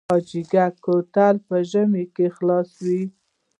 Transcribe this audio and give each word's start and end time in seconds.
حاجي 0.09 0.41
ګک 0.51 0.73
کوتل 0.85 1.35
په 1.47 1.55
ژمي 1.69 2.03
کې 2.15 2.27
خلاص 2.35 2.69
وي؟ 2.85 3.01